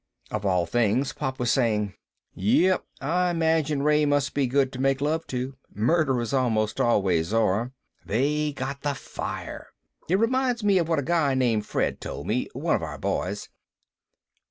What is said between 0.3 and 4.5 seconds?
Of all things, Pop was saying, "Yep, I imagine Ray must be